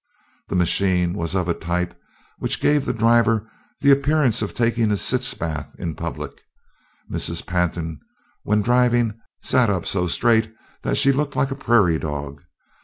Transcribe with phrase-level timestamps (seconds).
[0.47, 1.93] The machine was of a type
[2.39, 3.47] which gave the driver
[3.81, 6.41] the appearance of taking a sitz bath in public.
[7.11, 7.45] Mrs.
[7.45, 7.99] Pantin
[8.41, 10.51] when driving sat up so straight
[10.81, 12.41] that she looked like a prairie dog.